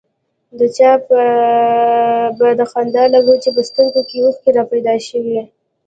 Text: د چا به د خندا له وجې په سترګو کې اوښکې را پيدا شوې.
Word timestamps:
د 0.59 0.59
چا 0.77 0.91
به 2.39 2.49
د 2.59 2.61
خندا 2.71 3.03
له 3.13 3.19
وجې 3.27 3.49
په 3.55 3.61
سترګو 3.69 4.01
کې 4.09 4.17
اوښکې 4.21 4.49
را 4.57 4.63
پيدا 4.71 4.95
شوې. 5.07 5.39